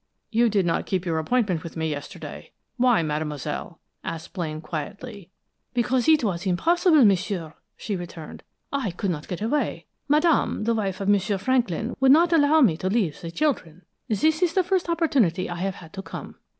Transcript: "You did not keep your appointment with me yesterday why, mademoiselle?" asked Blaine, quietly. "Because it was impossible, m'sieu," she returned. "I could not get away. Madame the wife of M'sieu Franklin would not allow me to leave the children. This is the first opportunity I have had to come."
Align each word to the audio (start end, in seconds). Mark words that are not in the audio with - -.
"You 0.31 0.49
did 0.49 0.65
not 0.65 0.87
keep 0.87 1.05
your 1.05 1.19
appointment 1.19 1.61
with 1.61 1.77
me 1.77 1.87
yesterday 1.87 2.49
why, 2.77 3.03
mademoiselle?" 3.03 3.79
asked 4.03 4.33
Blaine, 4.33 4.59
quietly. 4.59 5.29
"Because 5.75 6.07
it 6.09 6.23
was 6.23 6.47
impossible, 6.47 7.05
m'sieu," 7.05 7.53
she 7.77 7.95
returned. 7.95 8.41
"I 8.73 8.89
could 8.89 9.11
not 9.11 9.27
get 9.27 9.41
away. 9.43 9.85
Madame 10.07 10.63
the 10.63 10.73
wife 10.73 11.01
of 11.01 11.07
M'sieu 11.07 11.37
Franklin 11.37 11.95
would 11.99 12.11
not 12.11 12.33
allow 12.33 12.61
me 12.61 12.77
to 12.77 12.89
leave 12.89 13.21
the 13.21 13.29
children. 13.29 13.83
This 14.07 14.41
is 14.41 14.53
the 14.55 14.63
first 14.63 14.89
opportunity 14.89 15.47
I 15.47 15.57
have 15.57 15.75
had 15.75 15.93
to 15.93 16.01
come." 16.01 16.37